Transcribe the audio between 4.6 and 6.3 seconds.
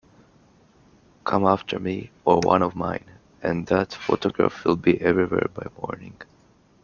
will be everywhere by morning.